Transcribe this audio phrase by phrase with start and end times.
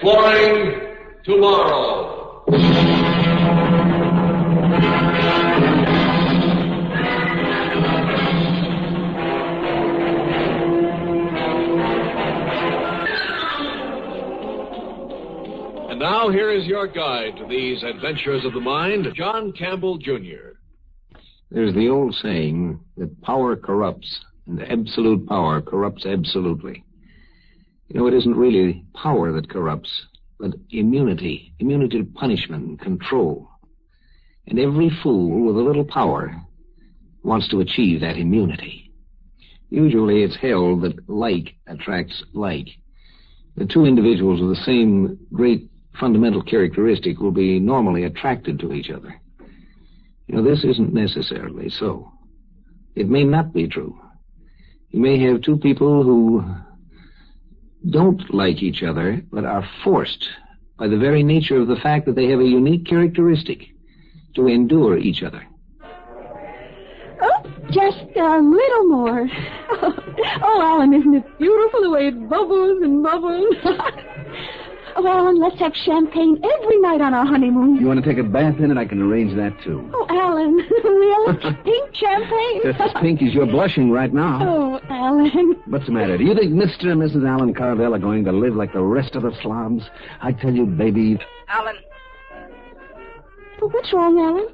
[0.00, 2.44] Exploring tomorrow.
[15.88, 20.58] And now here is your guide to these adventures of the mind, John Campbell Jr.
[21.50, 26.84] There's the old saying that power corrupts, and absolute power corrupts absolutely.
[27.88, 30.06] You know, it isn't really power that corrupts,
[30.38, 33.48] but immunity, immunity to punishment control.
[34.46, 36.34] And every fool with a little power
[37.22, 38.92] wants to achieve that immunity.
[39.70, 42.68] Usually it's held that like attracts like.
[43.56, 45.68] The two individuals with the same great
[45.98, 49.20] fundamental characteristic will be normally attracted to each other.
[50.26, 52.12] You know, this isn't necessarily so.
[52.94, 53.98] It may not be true.
[54.90, 56.44] You may have two people who
[57.90, 60.28] don't like each other, but are forced
[60.78, 63.68] by the very nature of the fact that they have a unique characteristic
[64.34, 65.44] to endure each other.
[67.20, 69.28] Oh, just a little more.
[70.42, 73.54] Oh, Alan, isn't it beautiful the way it bubbles and bubbles?
[74.98, 77.76] oh, Alan, let's have champagne every night on our honeymoon.
[77.76, 78.76] You want to take a bath in it?
[78.76, 79.88] I can arrange that too.
[79.94, 80.54] Oh, Alan,
[80.84, 81.38] really?
[81.64, 82.60] Pink champagne?
[82.64, 84.38] Just as pink as you're blushing right now.
[84.42, 85.54] Oh, Alan.
[85.66, 86.18] What's the matter?
[86.18, 86.88] Do you think Mr.
[86.92, 87.26] and Mrs.
[87.28, 89.84] Alan Carvel are going to live like the rest of the slobs?
[90.20, 91.76] I tell you, baby, Alan,
[93.62, 94.48] Oh, what's wrong, Alan?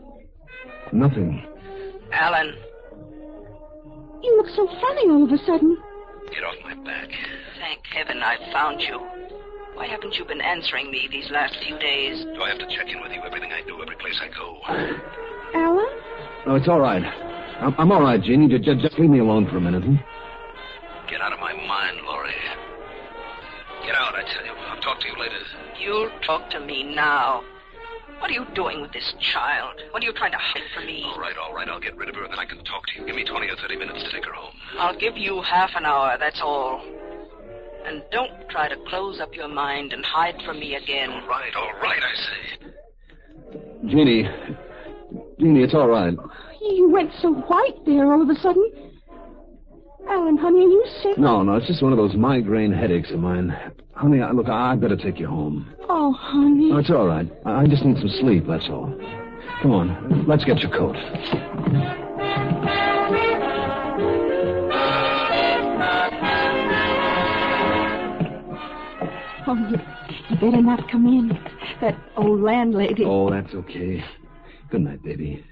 [0.93, 1.45] nothing.
[2.13, 2.55] Alan,
[4.23, 5.77] You look so funny all of a sudden.
[6.31, 7.09] get off my back.
[7.59, 9.01] Thank heaven I found you.
[9.75, 12.25] Why haven't you been answering me these last few days?
[12.25, 14.59] Do I have to check in with you everything I do, every place I go?
[15.55, 15.87] Alan?
[16.47, 17.03] No, it's all right.
[17.03, 18.49] I'm, I'm all right, Jeannie.
[18.49, 19.83] Just, just, just leave me alone for a minute.
[19.83, 19.97] Hmm?
[21.11, 22.33] Get out of my mind, Laurie.
[23.85, 24.53] Get out, I tell you.
[24.53, 25.39] I'll talk to you later.
[25.81, 27.43] You'll talk to me now.
[28.21, 29.81] What are you doing with this child?
[29.91, 31.03] What are you trying to hide from me?
[31.05, 31.69] All right, all right.
[31.69, 33.07] I'll get rid of her, and then I can talk to you.
[33.07, 34.55] Give me 20 or 30 minutes to take her home.
[34.79, 36.83] I'll give you half an hour, that's all.
[37.87, 41.11] And don't try to close up your mind and hide from me again.
[41.11, 42.71] All right, all right, I say.
[43.89, 44.29] Jeannie.
[45.39, 46.15] Jeannie, it's all right.
[46.63, 48.71] You went so white there all of a sudden.
[50.09, 51.19] Alan, honey, are you sick?
[51.19, 53.55] No, no, it's just one of those migraine headaches of mine.
[53.95, 55.75] Honey, I, look, I better take you home.
[55.89, 56.71] Oh, honey.
[56.71, 57.31] No, it's all right.
[57.47, 58.95] I, I just need some sleep, that's all.
[59.63, 60.97] Come on, let's get your coat.
[69.47, 69.79] Oh, you,
[70.31, 71.29] you better not come in.
[71.81, 73.05] That old landlady.
[73.05, 74.03] Oh, that's okay.
[74.71, 75.45] Good night, baby.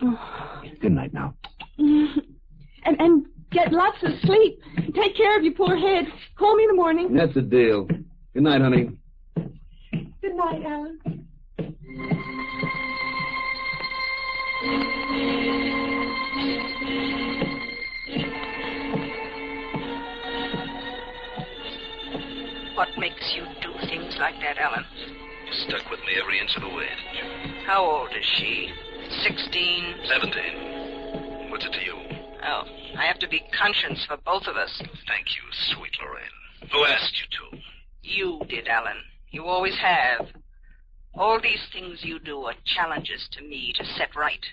[0.00, 0.60] Oh.
[0.80, 1.34] Good night now.
[1.78, 4.60] And, and get lots of sleep.
[4.94, 6.06] Take care of your poor head.
[6.38, 7.14] Call me in the morning.
[7.14, 7.86] That's the deal.
[7.86, 8.90] Good night, honey.
[9.36, 10.98] Good night, Alan.
[22.74, 24.84] What makes you do things like that, Alan?
[25.46, 27.64] You stuck with me every inch of the way, didn't you?
[27.66, 28.68] How old is she?
[29.22, 29.94] Sixteen?
[30.08, 31.50] 17.
[31.50, 31.94] What's it to you?
[32.44, 32.62] Oh,
[32.98, 34.76] I have to be conscience for both of us.
[35.06, 35.42] Thank you,
[35.74, 36.70] sweet Lorraine.
[36.72, 37.62] Who asked you to?
[38.02, 38.96] You did, Alan.
[39.30, 40.26] You always have.
[41.14, 44.44] All these things you do are challenges to me to set right.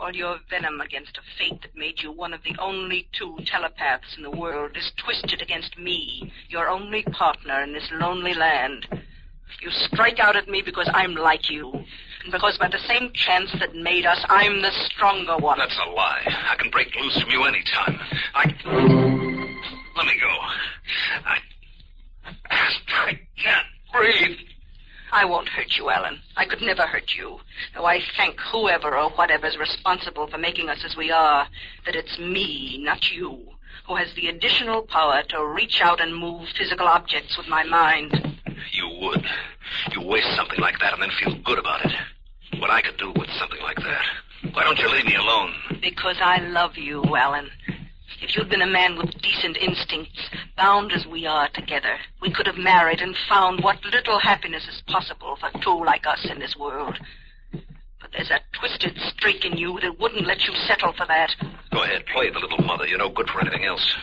[0.00, 4.16] All your venom against a fate that made you one of the only two telepaths
[4.16, 8.86] in the world is twisted against me, your only partner in this lonely land.
[9.60, 11.70] You strike out at me because I'm like you,
[12.22, 15.58] and because by the same chance that made us, I'm the stronger one.
[15.58, 16.22] That's a lie.
[16.48, 18.00] I can break loose from you any time.
[18.34, 18.46] I.
[19.96, 20.34] Let me go.
[21.26, 21.38] I.
[22.50, 24.38] I can't breathe.
[25.12, 26.20] I won't hurt you, Alan.
[26.36, 27.40] I could never hurt you.
[27.74, 31.48] Though I thank whoever or whatever's responsible for making us as we are,
[31.84, 33.40] that it's me, not you,
[33.86, 38.12] who has the additional power to reach out and move physical objects with my mind.
[38.72, 39.24] You would.
[39.92, 41.92] You waste something like that and then feel good about it.
[42.58, 44.52] What I could do with something like that.
[44.52, 45.52] Why don't you leave me alone?
[45.80, 47.50] Because I love you, Alan.
[48.22, 52.46] If you'd been a man with decent instincts, bound as we are together, we could
[52.46, 56.54] have married and found what little happiness is possible for two like us in this
[56.56, 56.98] world.
[57.52, 61.34] But there's a twisted streak in you that wouldn't let you settle for that.
[61.72, 62.86] Go ahead, play the little mother.
[62.86, 63.94] You're no good for anything else.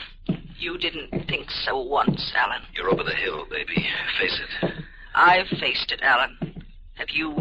[0.57, 2.63] You didn't think so once, Alan.
[2.75, 3.87] You're over the hill, baby.
[4.19, 4.73] Face it.
[5.13, 6.63] I've faced it, Alan.
[6.95, 7.31] Have you?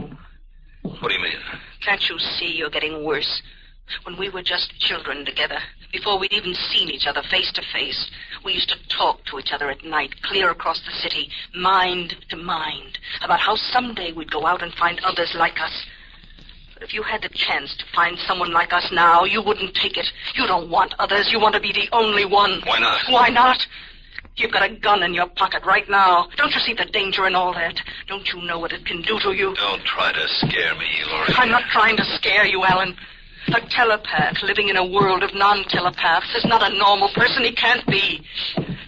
[0.82, 1.38] What do you mean?
[1.82, 3.42] Can't you see you're getting worse?
[4.02, 5.58] When we were just children together,
[5.96, 8.10] before we'd even seen each other face to face,
[8.44, 12.36] we used to talk to each other at night, clear across the city, mind to
[12.36, 15.86] mind, about how someday we'd go out and find others like us.
[16.74, 19.96] But if you had the chance to find someone like us now, you wouldn't take
[19.96, 20.06] it.
[20.34, 21.32] You don't want others.
[21.32, 22.60] You want to be the only one.
[22.66, 23.00] Why not?
[23.08, 23.66] Why not?
[24.36, 26.28] You've got a gun in your pocket right now.
[26.36, 27.80] Don't you see the danger in all that?
[28.06, 29.54] Don't you know what it can do to you?
[29.54, 31.32] Don't try to scare me, Laurie.
[31.36, 32.94] I'm not trying to scare you, Alan.
[33.48, 37.44] A telepath living in a world of non-telepaths is not a normal person.
[37.44, 38.20] He can't be.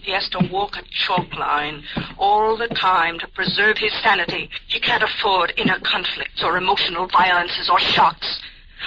[0.02, 1.84] He has to walk a chalk line
[2.19, 4.50] all the time to preserve his sanity.
[4.66, 8.40] He can't afford inner conflicts or emotional violences or shocks.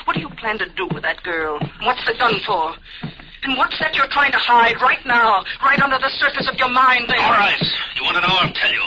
[0.03, 1.59] What do you plan to do with that girl?
[1.83, 2.75] What's the gun for?
[3.43, 6.69] And what's that you're trying to hide right now, right under the surface of your
[6.69, 7.19] mind there?
[7.19, 7.61] All right.
[7.95, 8.35] You want to know?
[8.39, 8.83] I'll tell you.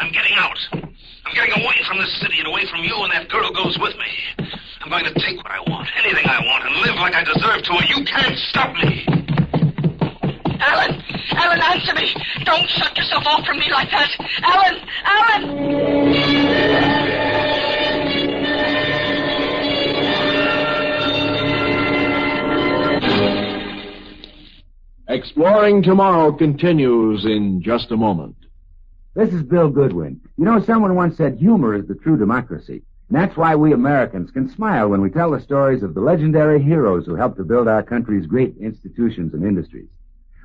[0.00, 0.58] I'm getting out.
[0.72, 3.94] I'm getting away from this city and away from you, and that girl goes with
[3.96, 4.50] me.
[4.90, 7.62] I'm going to take what I want, anything I want, and live like I deserve
[7.62, 9.04] to, and you can't stop me.
[10.60, 11.02] Alan!
[11.32, 12.14] Alan, answer me!
[12.46, 14.10] Don't shut yourself off from me like that!
[14.44, 14.80] Alan!
[15.04, 15.58] Alan!
[25.08, 28.36] Exploring Tomorrow continues in just a moment.
[29.14, 30.22] This is Bill Goodwin.
[30.38, 32.84] You know, someone once said humor is the true democracy.
[33.08, 36.62] And that's why we Americans can smile when we tell the stories of the legendary
[36.62, 39.88] heroes who helped to build our country's great institutions and industries.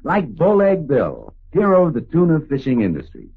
[0.04, 3.30] Like Bowleg Bill, hero of the tuna fishing industry.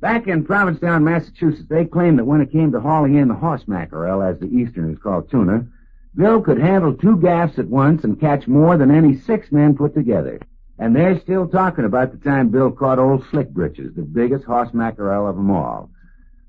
[0.00, 3.66] Back in Provincetown, Massachusetts, they claimed that when it came to hauling in the horse
[3.66, 5.66] mackerel, as the Easterners call tuna,
[6.14, 9.94] Bill could handle two gaffs at once and catch more than any six men put
[9.94, 10.40] together.
[10.78, 14.72] And they're still talking about the time Bill caught old Slick Britches, the biggest horse
[14.72, 15.90] mackerel of them all.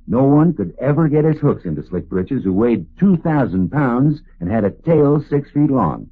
[0.08, 4.52] No one could ever get his hooks into Slick Britches, who weighed 2,000 pounds and
[4.52, 6.10] had a tail six feet long.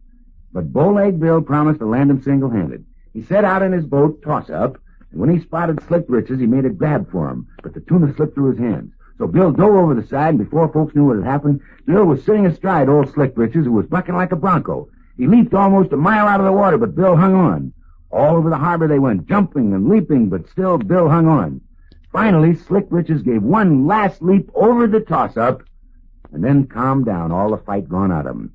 [0.53, 2.85] But Bowleg Bill promised to land him single-handed.
[3.13, 4.77] He set out in his boat, toss-up,
[5.11, 8.13] and when he spotted Slick Britches, he made a grab for him, but the tuna
[8.15, 8.93] slipped through his hands.
[9.17, 12.23] So Bill dove over the side, and before folks knew what had happened, Bill was
[12.23, 14.87] sitting astride old Slick Britches, who was bucking like a bronco.
[15.17, 17.73] He leaped almost a mile out of the water, but Bill hung on.
[18.11, 21.61] All over the harbor they went, jumping and leaping, but still Bill hung on.
[22.11, 25.63] Finally, Slick Britches gave one last leap over the toss-up,
[26.31, 28.51] and then calmed down, all the fight gone out of him.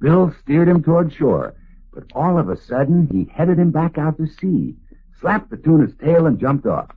[0.00, 1.54] Bill steered him toward shore,
[1.92, 4.76] but all of a sudden he headed him back out to sea,
[5.20, 6.90] slapped the tuna's tail, and jumped off.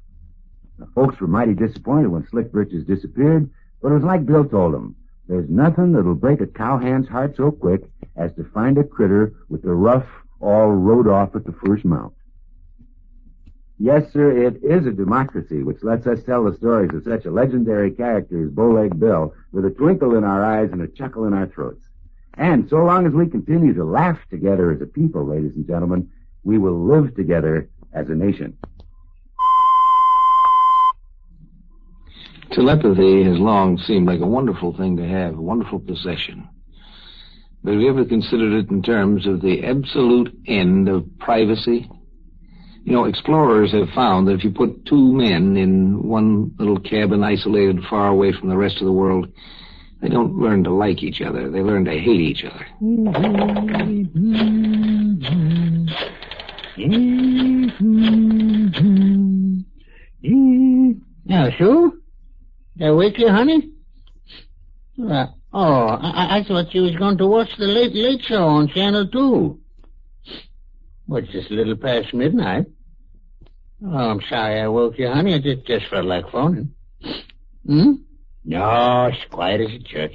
[0.80, 3.50] The folks were mighty disappointed when Slick Britches disappeared,
[3.81, 4.95] but it was like Bill told them.
[5.27, 7.83] There's nothing that'll break a cowhand's heart so quick
[8.15, 10.07] as to find a critter with the rough
[10.41, 12.13] all rode off at the first mount.
[13.77, 17.31] Yes, sir, it is a democracy which lets us tell the stories of such a
[17.31, 21.33] legendary character as Bowleg Bill with a twinkle in our eyes and a chuckle in
[21.33, 21.83] our throats.
[22.38, 26.10] And so long as we continue to laugh together as a people, ladies and gentlemen,
[26.45, 28.57] we will live together as a nation.
[32.51, 36.48] Telepathy has long seemed like a wonderful thing to have, a wonderful possession.
[37.62, 41.89] But have you ever considered it in terms of the absolute end of privacy?
[42.85, 47.23] You know, explorers have found that if you put two men in one little cabin
[47.23, 49.27] isolated far away from the rest of the world,
[50.03, 51.49] they don't learn to like each other.
[51.49, 52.67] They learn to hate each other.
[61.25, 62.01] Now, Sue?
[62.77, 63.71] Did I wake you, honey?
[65.51, 69.07] Oh, I, I thought you was going to watch the Late Late Show on Channel
[69.07, 69.60] 2.
[71.07, 72.65] What's just a little past midnight?
[73.84, 75.34] Oh, I'm sorry I woke you, honey.
[75.34, 76.74] I just, just felt like phoning.
[77.65, 77.94] Hmm?
[78.44, 80.13] No, it's quiet as a church.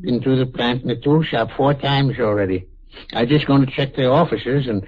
[0.00, 2.66] Been through the plant and the tool shop four times already.
[3.12, 4.86] I just going to check the offices and...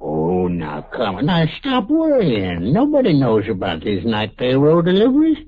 [0.00, 1.26] Oh, now come on.
[1.26, 2.72] Now stop worrying.
[2.72, 5.38] Nobody knows about these night payroll deliveries.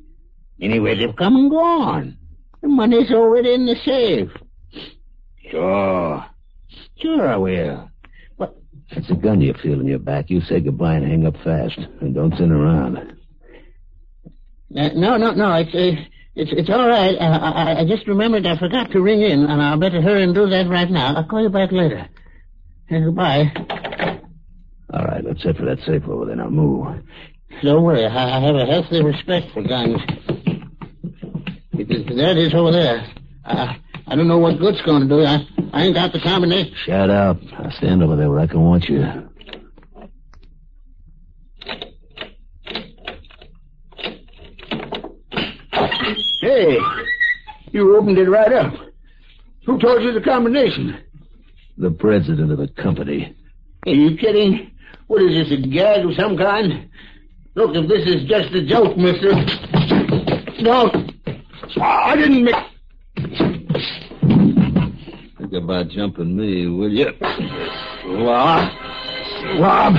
[0.61, 2.19] Anyway, they've come and gone.
[2.61, 4.31] The money's already in the safe.
[5.50, 6.25] Sure.
[6.97, 7.90] Sure I will.
[8.92, 9.02] What?
[9.02, 10.30] That's a gun you feel in your back.
[10.30, 11.78] You say goodbye and hang up fast.
[12.00, 12.99] And don't sit around.
[12.99, 15.52] Uh, no, no, no.
[15.54, 16.02] It's, uh,
[16.34, 17.14] it's, it's all right.
[17.14, 20.34] Uh, I, I just remembered I forgot to ring in, and I'll better hurry and
[20.34, 21.14] do that right now.
[21.16, 22.08] I'll call you back later.
[22.90, 23.52] Uh, goodbye.
[24.92, 26.37] All right, let's head for that safe over there.
[26.37, 27.02] Now move.
[27.62, 28.04] Don't worry.
[28.04, 30.00] I, I have a healthy respect for guns.
[31.72, 33.06] It, it, there it is over there.
[33.44, 35.25] I, I don't know what good's going to do.
[35.25, 36.75] I, I ain't got the combination.
[36.85, 37.38] Shut up.
[37.59, 39.02] I'll stand over there where I can watch you.
[46.41, 46.79] Hey,
[47.71, 48.75] you opened it right up.
[49.64, 51.02] Who told you the combination?
[51.79, 53.35] The president of the company.
[53.87, 54.73] Are you kidding?
[55.07, 56.91] What is this, a gag of some kind?
[57.55, 59.33] Look, if this is just a joke, mister.
[60.62, 60.91] No.
[61.81, 62.55] I didn't make.
[65.54, 67.12] About jumping me, will you?
[67.21, 68.73] Slob.
[69.38, 69.94] Slob.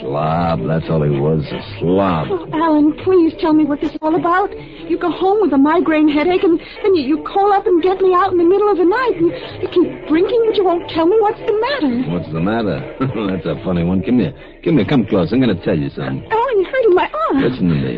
[0.00, 2.28] Slob, that's all he was, a slob.
[2.30, 4.50] Oh, Alan, please tell me what this is all about.
[4.88, 8.00] You go home with a migraine headache, and then you, you call up and get
[8.00, 9.12] me out in the middle of the night.
[9.20, 9.28] You,
[9.60, 12.10] you keep drinking, but you won't tell me what's the matter.
[12.10, 12.96] What's the matter?
[13.28, 14.02] that's a funny one.
[14.02, 14.32] Come here.
[14.64, 15.32] Come here, come close.
[15.32, 16.24] I'm going to tell you something.
[16.30, 17.42] Alan, you're hurting my arm.
[17.42, 17.92] Listen to me.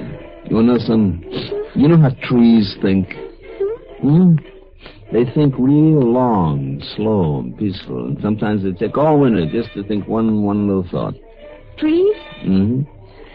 [0.49, 1.73] You want to know something?
[1.75, 3.13] You know how trees think?
[4.01, 4.37] Hmm?
[5.13, 9.83] They think real long, slow, and peaceful, and sometimes they take all winter just to
[9.85, 11.15] think one one little thought.
[11.79, 12.17] Trees?
[12.45, 12.83] Mm-hmm.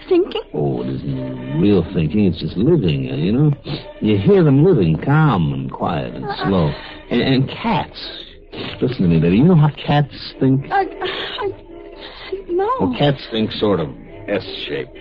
[0.08, 0.42] Thinking?
[0.54, 2.26] Oh, it isn't real thinking.
[2.26, 3.52] It's just living, uh, you know?
[4.02, 6.72] You hear them living, calm and quiet and slow.
[7.12, 8.26] And, and cats.
[8.82, 9.38] Listen to me, baby.
[9.38, 10.66] You know how cats think?
[10.72, 11.48] I, I,
[12.50, 12.70] no.
[12.80, 13.90] Well, cats think sort of
[14.28, 14.98] S-shaped,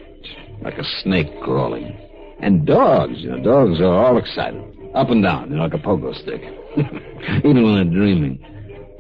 [0.63, 1.97] like a snake crawling.
[2.41, 4.63] And dogs, you know, dogs are all excited.
[4.95, 6.41] Up and down, you know, like a pogo stick.
[7.45, 8.39] Even when they're dreaming.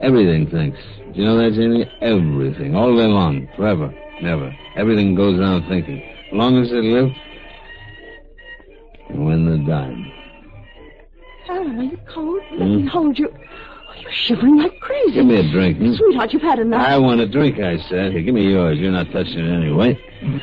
[0.00, 0.78] Everything thinks.
[1.14, 1.90] Do you know that, Jamie?
[2.00, 2.74] Everything.
[2.74, 3.48] All day long.
[3.56, 3.92] Forever.
[4.20, 4.54] Never.
[4.76, 6.02] Everything goes around thinking.
[6.02, 7.10] As long as they live.
[9.08, 10.12] And when they're dying.
[11.48, 12.42] Alan, are you cold?
[12.52, 13.28] Let me hold you.
[13.32, 15.12] Oh, you're shivering like crazy.
[15.14, 15.78] Give me a drink.
[15.78, 15.94] hmm?
[15.94, 16.86] Sweetheart, you've had enough.
[16.86, 18.12] I want a drink, I said.
[18.12, 18.78] Here, give me yours.
[18.78, 19.98] You're not touching it anyway.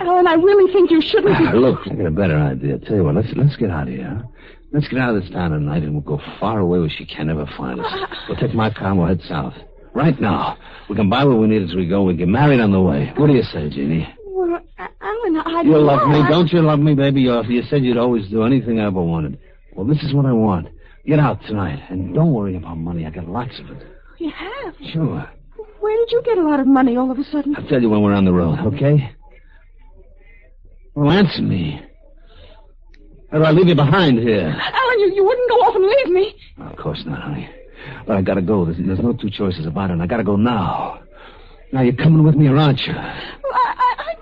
[0.00, 1.46] Alan, I really think you shouldn't be.
[1.46, 2.78] Ah, look, I got a better idea.
[2.78, 4.22] Tell you what, let's let's get out of here.
[4.72, 7.26] Let's get out of this town tonight and we'll go far away where she can
[7.26, 7.92] never find us.
[8.28, 9.54] We'll take my car and we'll head south.
[9.94, 10.56] Right now.
[10.88, 12.02] We can buy what we need as we go.
[12.02, 13.12] We get married on the way.
[13.16, 14.08] What do you say, Jeannie?
[14.26, 15.62] Well, Alan, I.
[15.62, 17.20] You love me, don't you love me, baby?
[17.20, 19.38] You, you said you'd always do anything I ever wanted.
[19.74, 20.68] Well, this is what I want.
[21.06, 23.04] Get out tonight, and don't worry about money.
[23.06, 23.86] I got lots of it.
[24.18, 24.74] You have.
[24.92, 25.28] Sure.
[25.80, 27.56] Where did you get a lot of money all of a sudden?
[27.56, 29.14] I'll tell you when we're on the road, okay?
[30.94, 31.82] Well, answer me.
[33.32, 34.48] Or do I leave you behind here?
[34.48, 36.34] Alan, you, you wouldn't go off and leave me.
[36.58, 37.48] Of course not, honey.
[38.06, 38.66] But I gotta go.
[38.66, 41.00] There's, there's no two choices about it, and I gotta go now.
[41.72, 42.92] Now, you're coming with me, or aren't you?
[42.92, 44.12] I, I, I...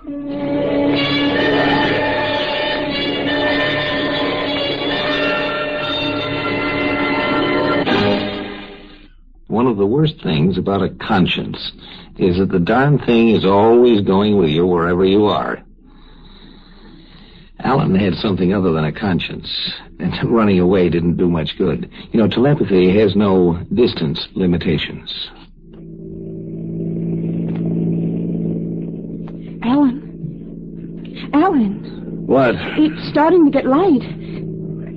[9.47, 11.73] One of the worst things about a conscience
[12.17, 15.61] is that the darn thing is always going with you wherever you are.
[17.63, 21.89] Alan had something other than a conscience, and running away didn't do much good.
[22.11, 25.29] You know, telepathy has no distance limitations.
[29.63, 31.29] Alan.
[31.33, 32.55] Alan, What?
[32.77, 34.01] it's starting to get light.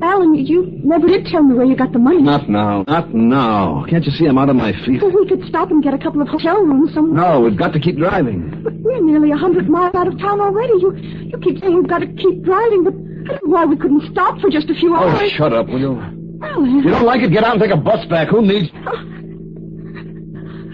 [0.04, 2.20] Alan, you never did tell me where you got the money.
[2.20, 2.84] Not now.
[2.87, 3.87] Not now.
[3.88, 5.00] Can't you see I'm out on my feet?
[5.00, 7.23] Well, we could stop and get a couple of hotel rooms somewhere.
[7.23, 8.62] No, we've got to keep driving.
[8.62, 10.75] But we're nearly a hundred miles out of town already.
[10.75, 13.76] You you keep saying we've got to keep driving, but I don't know why we
[13.76, 15.20] couldn't stop for just a few oh, hours.
[15.23, 15.99] Oh, shut up, will you?
[16.42, 16.80] Alan.
[16.80, 16.82] Eh?
[16.84, 17.30] You don't like it?
[17.32, 18.28] Get out and take a bus back.
[18.28, 18.68] Who needs...
[18.87, 18.90] Oh,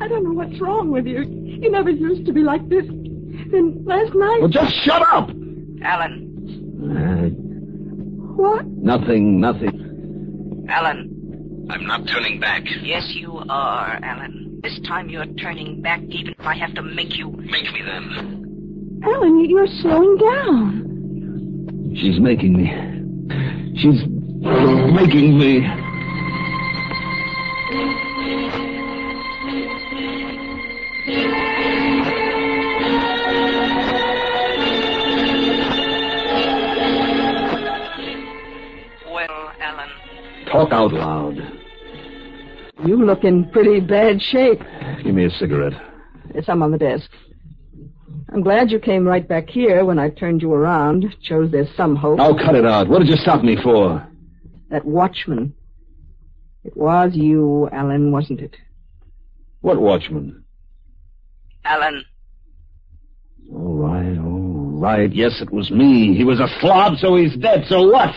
[0.02, 1.22] I don't know what's wrong with you.
[1.22, 2.84] You never used to be like this.
[3.52, 4.40] Then last night.
[4.40, 5.30] Well, just shut up!
[5.82, 6.26] Alan,
[6.82, 7.49] uh,
[8.40, 8.64] What?
[8.66, 10.66] nothing, nothing.
[10.68, 11.66] Alan.
[11.70, 12.62] I'm not turning back.
[12.82, 14.60] Yes, you are, Alan.
[14.62, 17.30] This time you're turning back, even if I have to make you.
[17.30, 19.00] Make me then.
[19.04, 21.94] Alan, you- you're slowing down.
[21.96, 22.66] She's making me.
[23.76, 24.04] She's
[24.94, 25.60] making me.
[40.70, 41.36] Talk out loud.
[42.86, 44.60] You look in pretty bad shape.
[45.02, 45.72] Give me a cigarette.
[46.32, 47.10] There's some on the desk.
[48.32, 51.16] I'm glad you came right back here when I turned you around.
[51.22, 52.20] Shows there's some hope.
[52.20, 52.88] Oh, cut it out.
[52.88, 54.06] What did you stop me for?
[54.70, 55.54] That watchman.
[56.62, 58.56] It was you, Alan, wasn't it?
[59.62, 60.44] What watchman?
[61.64, 62.04] Alan.
[63.52, 65.12] All right, all right.
[65.12, 66.14] Yes, it was me.
[66.16, 67.64] He was a slob, so he's dead.
[67.68, 68.14] So what?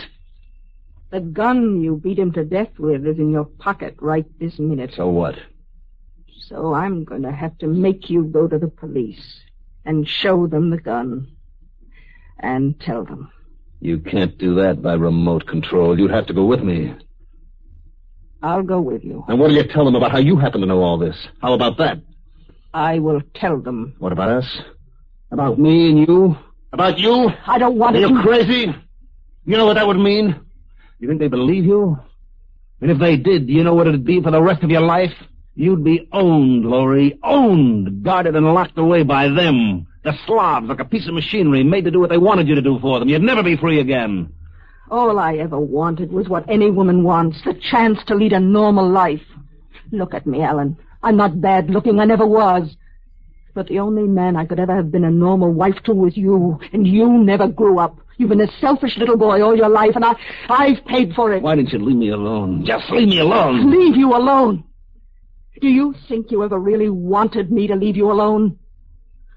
[1.10, 4.92] The gun you beat him to death with is in your pocket right this minute.
[4.96, 5.36] So what?
[6.48, 9.40] So I'm going to have to make you go to the police
[9.84, 11.28] and show them the gun
[12.38, 13.30] and tell them.
[13.80, 15.98] You can't do that by remote control.
[15.98, 16.94] You'd have to go with me.
[18.42, 19.24] I'll go with you.
[19.28, 21.16] And what do you tell them about how you happen to know all this?
[21.40, 22.02] How about that?
[22.74, 23.94] I will tell them.
[23.98, 24.58] What about us?
[25.30, 26.36] About me and you?
[26.72, 27.30] About you?
[27.46, 28.04] I don't want to.
[28.04, 28.74] Are you crazy?
[29.46, 30.40] You know what that would mean?
[30.98, 31.98] You think they believe you?
[32.80, 34.80] And if they did, do you know what it'd be for the rest of your
[34.82, 35.12] life?
[35.54, 37.18] You'd be owned, Laurie.
[37.22, 39.86] Owned, guarded and locked away by them.
[40.02, 42.62] The slobs, like a piece of machinery made to do what they wanted you to
[42.62, 43.08] do for them.
[43.08, 44.32] You'd never be free again.
[44.90, 48.88] All I ever wanted was what any woman wants, the chance to lead a normal
[48.88, 49.22] life.
[49.92, 50.76] Look at me, Alan.
[51.02, 52.00] I'm not bad looking.
[52.00, 52.76] I never was.
[53.54, 56.58] But the only man I could ever have been a normal wife to was you,
[56.72, 57.98] and you never grew up.
[58.18, 60.14] You've been a selfish little boy all your life, and I,
[60.48, 61.42] I've paid for it.
[61.42, 62.64] Why didn't you leave me alone?
[62.64, 63.70] Just leave me alone.
[63.70, 64.64] Leave you alone.
[65.60, 68.58] Do you think you ever really wanted me to leave you alone?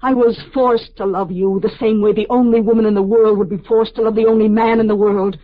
[0.02, 3.38] I was forced to love you the same way the only woman in the world
[3.38, 5.38] would be forced to love the only man in the world.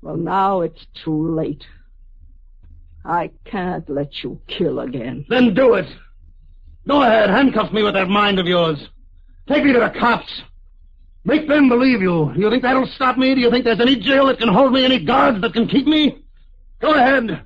[0.00, 1.64] Well, now it's too late.
[3.04, 5.26] I can't let you kill again.
[5.28, 5.86] Then do it.
[6.86, 8.78] Go ahead, handcuff me with that mind of yours.
[9.48, 10.42] Take me to the cops.
[11.24, 12.32] Make them believe you.
[12.34, 13.34] Do you think that'll stop me?
[13.34, 15.86] Do you think there's any jail that can hold me, any guards that can keep
[15.86, 16.24] me?
[16.80, 17.44] Go ahead.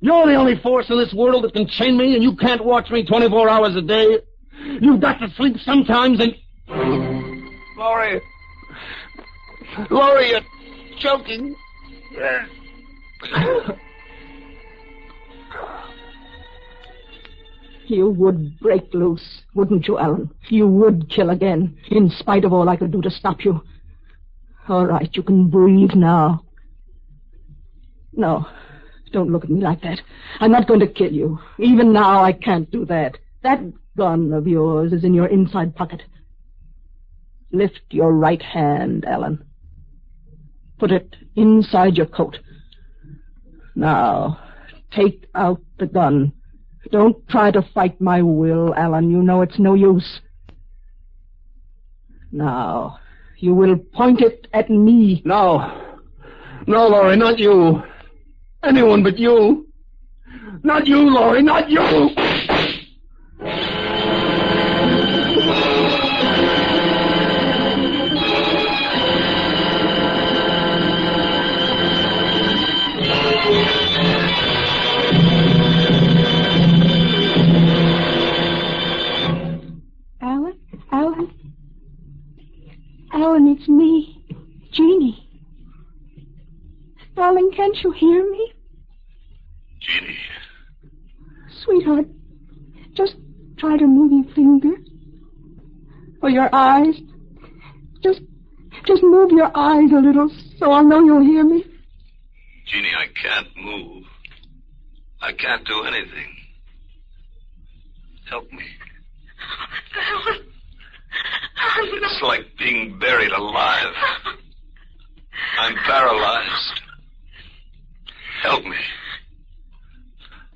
[0.00, 2.90] You're the only force in this world that can chain me, and you can't watch
[2.90, 4.18] me 24 hours a day.
[4.80, 6.34] You've got to sleep sometimes, and...
[7.78, 8.20] Laurie.
[9.90, 10.40] Laurie, you're
[10.98, 11.56] choking.
[17.88, 20.30] You would break loose, wouldn't you, Alan?
[20.48, 23.62] You would kill again, in spite of all I could do to stop you.
[24.68, 26.44] All right, you can breathe now.
[28.12, 28.46] No,
[29.12, 30.00] don't look at me like that.
[30.40, 31.38] I'm not going to kill you.
[31.58, 33.18] Even now, I can't do that.
[33.42, 33.60] That
[33.96, 36.02] gun of yours is in your inside pocket.
[37.52, 39.44] Lift your right hand, Alan.
[40.78, 42.38] Put it inside your coat.
[43.76, 44.40] Now,
[44.90, 46.32] take out the gun.
[46.90, 49.10] Don't try to fight my will, Alan.
[49.10, 50.20] You know it's no use.
[52.32, 52.98] Now,
[53.38, 55.22] you will point it at me.
[55.24, 55.82] No.
[56.66, 57.82] No, Laurie, not you.
[58.62, 59.66] Anyone but you.
[60.62, 62.10] Not you, Laurie, not you!
[83.18, 84.22] Oh, Alan, it's me,
[84.72, 85.26] Jeannie.
[87.14, 88.52] Darling, can't you hear me?
[89.80, 90.18] Jeannie,
[91.64, 92.08] Sweetheart,
[92.92, 93.16] just
[93.56, 94.76] try to move your finger.
[96.20, 97.00] Or your eyes.
[98.02, 98.20] Just,
[98.84, 101.64] just move your eyes a little so I'll know you'll hear me.
[102.66, 104.04] Jeannie, I can't move.
[105.22, 106.36] I can't do anything.
[108.28, 108.75] Help me.
[111.78, 113.94] It's like being buried alive.
[115.58, 116.80] I'm paralyzed.
[118.42, 118.76] Help me.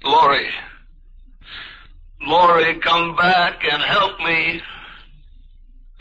[0.04, 0.50] Laurie.
[2.22, 4.62] Laurie, come back and help me.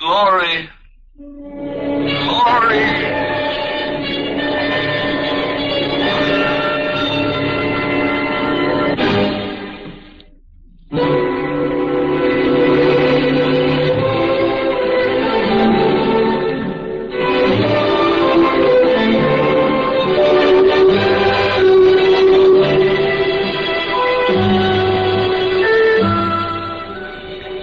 [0.02, 0.70] Laurie.
[1.18, 2.99] Laurie.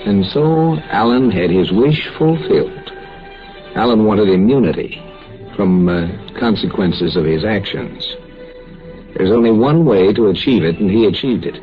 [0.06, 2.92] And so Alan had his wish fulfilled.
[3.74, 5.02] Alan wanted immunity
[5.56, 6.06] from uh,
[6.38, 8.06] consequences of his actions.
[9.16, 11.56] There's only one way to achieve it, and he achieved it.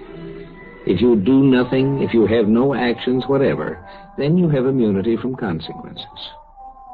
[0.86, 3.80] If you do nothing, if you have no actions whatever,
[4.18, 6.06] then you have immunity from consequences.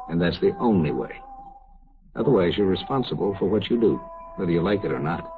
[0.08, 1.20] And that's the only way.
[2.14, 4.00] Otherwise, you're responsible for what you do,
[4.36, 5.28] whether you like it or not.